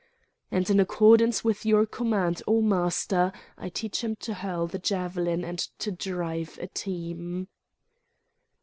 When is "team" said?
6.65-7.47